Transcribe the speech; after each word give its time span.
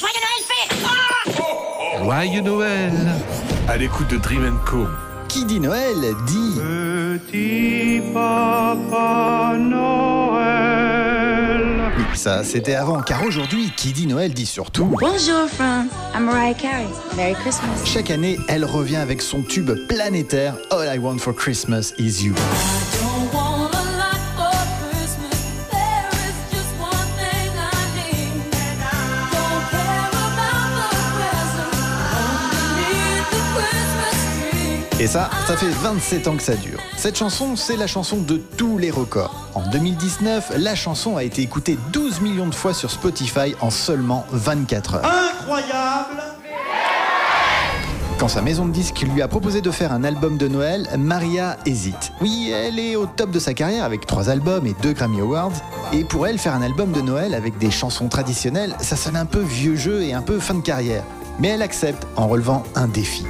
Joyeux 0.00 0.14
Noël 0.16 0.42
fait 0.48 2.02
Joyeux 2.02 2.40
Noël 2.40 2.92
À 3.68 3.76
l'écoute 3.76 4.08
de 4.08 4.16
Dream 4.16 4.58
Co. 4.64 4.86
Qui 5.28 5.44
dit 5.44 5.60
Noël 5.60 5.94
dit 6.26 6.58
Petit 6.58 8.00
papa 8.14 9.56
Noël. 9.58 11.02
Oui, 11.98 12.04
ça 12.14 12.42
c'était 12.44 12.76
avant, 12.76 13.02
car 13.02 13.22
aujourd'hui, 13.24 13.70
qui 13.76 13.92
dit 13.92 14.06
Noël 14.06 14.32
dit 14.32 14.46
surtout. 14.46 14.86
Bonjour 14.86 15.46
France, 15.50 15.88
I'm 16.14 16.24
Mariah 16.24 16.54
Carey. 16.54 16.86
Merry 17.14 17.34
Christmas. 17.34 17.84
Chaque 17.84 18.10
année, 18.10 18.38
elle 18.48 18.64
revient 18.64 18.96
avec 18.96 19.20
son 19.20 19.42
tube 19.42 19.70
planétaire 19.86 20.54
All 20.70 20.88
I 20.94 20.98
Want 20.98 21.18
for 21.18 21.34
Christmas 21.34 21.92
Is 21.98 22.24
You. 22.24 22.34
Et 35.00 35.06
ça, 35.06 35.30
ça 35.46 35.56
fait 35.56 35.70
27 35.70 36.28
ans 36.28 36.36
que 36.36 36.42
ça 36.42 36.54
dure. 36.56 36.78
Cette 36.98 37.16
chanson, 37.16 37.56
c'est 37.56 37.78
la 37.78 37.86
chanson 37.86 38.18
de 38.18 38.36
tous 38.36 38.76
les 38.76 38.90
records. 38.90 39.48
En 39.54 39.66
2019, 39.70 40.52
la 40.58 40.74
chanson 40.74 41.16
a 41.16 41.24
été 41.24 41.40
écoutée 41.40 41.78
12 41.90 42.20
millions 42.20 42.48
de 42.48 42.54
fois 42.54 42.74
sur 42.74 42.90
Spotify 42.90 43.54
en 43.62 43.70
seulement 43.70 44.26
24 44.30 44.96
heures. 44.96 45.04
Incroyable 45.06 46.22
Quand 48.18 48.28
sa 48.28 48.42
maison 48.42 48.66
de 48.66 48.72
disques 48.72 49.00
lui 49.00 49.22
a 49.22 49.28
proposé 49.28 49.62
de 49.62 49.70
faire 49.70 49.90
un 49.90 50.04
album 50.04 50.36
de 50.36 50.48
Noël, 50.48 50.86
Maria 50.98 51.56
hésite. 51.64 52.12
Oui, 52.20 52.52
elle 52.54 52.78
est 52.78 52.94
au 52.94 53.06
top 53.06 53.30
de 53.30 53.38
sa 53.38 53.54
carrière 53.54 53.84
avec 53.84 54.04
trois 54.04 54.28
albums 54.28 54.66
et 54.66 54.74
deux 54.82 54.92
Grammy 54.92 55.22
Awards. 55.22 55.54
Et 55.94 56.04
pour 56.04 56.26
elle, 56.26 56.38
faire 56.38 56.54
un 56.54 56.62
album 56.62 56.92
de 56.92 57.00
Noël 57.00 57.32
avec 57.32 57.56
des 57.56 57.70
chansons 57.70 58.08
traditionnelles, 58.08 58.76
ça 58.80 58.96
sonne 58.96 59.16
un 59.16 59.24
peu 59.24 59.40
vieux 59.40 59.76
jeu 59.76 60.02
et 60.02 60.12
un 60.12 60.20
peu 60.20 60.38
fin 60.40 60.52
de 60.52 60.60
carrière. 60.60 61.04
Mais 61.38 61.48
elle 61.48 61.62
accepte 61.62 62.06
en 62.16 62.28
relevant 62.28 62.64
un 62.74 62.86
défi. 62.86 63.24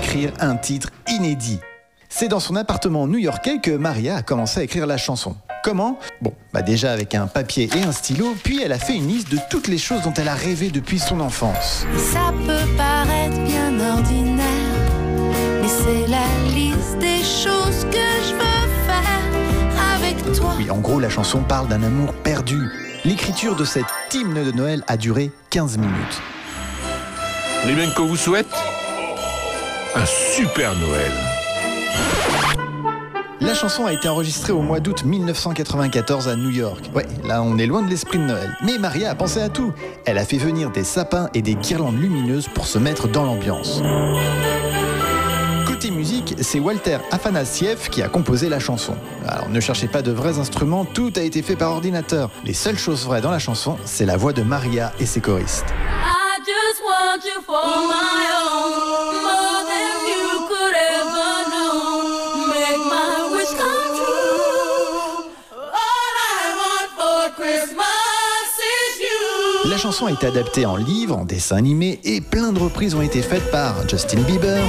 Écrire 0.00 0.32
un 0.40 0.56
titre 0.56 0.88
inédit. 1.08 1.60
C'est 2.08 2.28
dans 2.28 2.40
son 2.40 2.56
appartement 2.56 3.06
new-yorkais 3.06 3.58
que 3.58 3.70
Maria 3.70 4.16
a 4.16 4.22
commencé 4.22 4.60
à 4.60 4.62
écrire 4.62 4.86
la 4.86 4.96
chanson. 4.96 5.36
Comment? 5.62 5.98
Bon, 6.22 6.32
bah 6.54 6.62
déjà 6.62 6.90
avec 6.90 7.14
un 7.14 7.26
papier 7.26 7.68
et 7.76 7.82
un 7.82 7.92
stylo, 7.92 8.34
puis 8.42 8.62
elle 8.62 8.72
a 8.72 8.78
fait 8.78 8.96
une 8.96 9.08
liste 9.08 9.30
de 9.30 9.38
toutes 9.50 9.68
les 9.68 9.76
choses 9.76 10.00
dont 10.00 10.14
elle 10.14 10.28
a 10.28 10.34
rêvé 10.34 10.70
depuis 10.70 10.98
son 10.98 11.20
enfance. 11.20 11.84
Ça 11.98 12.32
peut 12.46 12.76
paraître 12.78 13.38
bien 13.44 13.78
ordinaire, 13.78 14.46
mais 15.60 15.68
c'est 15.68 16.06
la 16.06 16.24
liste 16.54 16.96
des 16.98 17.22
choses 17.22 17.84
que 17.90 18.08
je 18.26 18.32
veux 18.32 18.68
faire 18.86 19.96
avec 19.96 20.32
toi. 20.32 20.54
Oui, 20.56 20.70
en 20.70 20.78
gros, 20.78 20.98
la 20.98 21.10
chanson 21.10 21.42
parle 21.42 21.68
d'un 21.68 21.82
amour 21.82 22.14
perdu. 22.14 22.70
L'écriture 23.04 23.54
de 23.54 23.66
cet 23.66 23.84
hymne 24.14 24.44
de 24.44 24.52
Noël 24.52 24.82
a 24.86 24.96
duré 24.96 25.30
15 25.50 25.76
minutes. 25.76 26.22
Dream 27.66 27.92
Co 27.94 28.06
vous 28.06 28.16
souhaite 28.16 28.48
un 29.94 30.06
super 30.06 30.74
Noël. 30.76 31.12
La 33.40 33.54
chanson 33.54 33.86
a 33.86 33.92
été 33.92 34.08
enregistrée 34.08 34.52
au 34.52 34.60
mois 34.60 34.78
d'août 34.80 35.04
1994 35.04 36.28
à 36.28 36.36
New 36.36 36.50
York. 36.50 36.90
Ouais, 36.94 37.06
là 37.24 37.42
on 37.42 37.58
est 37.58 37.66
loin 37.66 37.82
de 37.82 37.88
l'esprit 37.88 38.18
de 38.18 38.24
Noël. 38.24 38.56
Mais 38.62 38.78
Maria 38.78 39.10
a 39.10 39.14
pensé 39.14 39.40
à 39.40 39.48
tout. 39.48 39.72
Elle 40.04 40.18
a 40.18 40.24
fait 40.24 40.36
venir 40.36 40.70
des 40.70 40.84
sapins 40.84 41.28
et 41.34 41.42
des 41.42 41.54
guirlandes 41.54 41.98
lumineuses 42.00 42.48
pour 42.48 42.66
se 42.66 42.78
mettre 42.78 43.08
dans 43.08 43.24
l'ambiance. 43.24 43.82
Côté 45.66 45.90
musique, 45.90 46.34
c'est 46.40 46.60
Walter 46.60 46.98
Afanasiev 47.10 47.88
qui 47.88 48.02
a 48.02 48.08
composé 48.08 48.48
la 48.48 48.60
chanson. 48.60 48.96
Alors 49.26 49.48
ne 49.48 49.60
cherchez 49.60 49.88
pas 49.88 50.02
de 50.02 50.12
vrais 50.12 50.38
instruments, 50.38 50.84
tout 50.84 51.12
a 51.16 51.20
été 51.20 51.42
fait 51.42 51.56
par 51.56 51.72
ordinateur. 51.72 52.30
Les 52.44 52.54
seules 52.54 52.78
choses 52.78 53.04
vraies 53.04 53.22
dans 53.22 53.30
la 53.30 53.38
chanson, 53.38 53.76
c'est 53.84 54.06
la 54.06 54.16
voix 54.16 54.32
de 54.32 54.42
Maria 54.42 54.92
et 55.00 55.06
ses 55.06 55.20
choristes. 55.20 55.66
I 56.04 56.42
just 56.44 56.80
want 56.82 57.24
you 57.24 57.40
for 57.42 57.66
my 57.88 58.26
own, 58.44 59.59
chanson 69.80 70.04
a 70.06 70.12
été 70.12 70.26
adaptée 70.26 70.66
en 70.66 70.76
livre, 70.76 71.16
en 71.16 71.24
dessin 71.24 71.56
animé 71.56 72.00
et 72.04 72.20
plein 72.20 72.52
de 72.52 72.58
reprises 72.58 72.94
ont 72.94 73.00
été 73.00 73.22
faites 73.22 73.50
par 73.50 73.88
Justin 73.88 74.20
Bieber. 74.20 74.62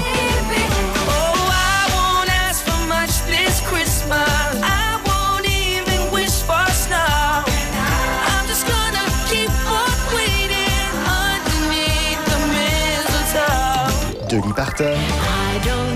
Dolly 14.29 14.53
Parton, 14.53 14.95
I 14.95 15.59
don't. 15.65 15.91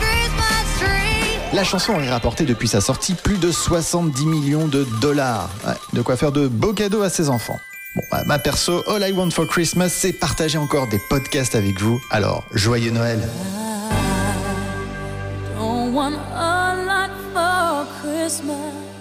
Christmas 0.00 0.78
tree. 0.78 1.38
La 1.52 1.64
chanson 1.64 1.94
a 1.94 2.10
rapporté 2.10 2.44
depuis 2.44 2.68
sa 2.68 2.80
sortie 2.80 3.14
plus 3.14 3.38
de 3.38 3.50
70 3.50 4.26
millions 4.26 4.68
de 4.68 4.86
dollars. 5.00 5.50
Ouais, 5.66 5.74
de 5.92 6.02
quoi 6.02 6.16
faire 6.16 6.32
de 6.32 6.48
beaux 6.48 6.72
cadeaux 6.72 7.02
à 7.02 7.10
ses 7.10 7.28
enfants. 7.28 7.58
Bon, 7.94 8.02
bah, 8.10 8.22
ma 8.26 8.38
perso, 8.38 8.82
All 8.88 9.08
I 9.08 9.12
Want 9.12 9.30
for 9.30 9.46
Christmas, 9.46 9.90
c'est 9.90 10.12
partager 10.12 10.58
encore 10.58 10.88
des 10.88 10.98
podcasts 11.08 11.54
avec 11.54 11.80
vous. 11.80 12.00
Alors, 12.10 12.44
joyeux 12.52 12.90
Noël. 12.90 13.20
Don't 15.56 15.92
want 15.92 16.14
a 16.34 16.74
lot 16.74 17.12
for 17.32 17.86
Christmas. 18.02 18.93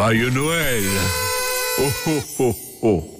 Joyeux 0.00 0.30
Noël. 0.30 0.84
Oh 1.78 1.92
oh 2.06 2.22
oh 2.38 2.56
oh 2.82 3.19